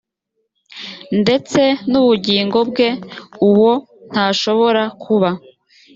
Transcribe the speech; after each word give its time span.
ndetse 1.21 1.61
n 1.89 1.93
ubugingo 2.01 2.57
bwe 2.69 2.87
uwo 3.49 3.71
ntashobora 4.11 4.83
kuba 5.03 5.29